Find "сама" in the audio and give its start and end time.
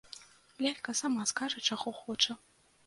1.01-1.29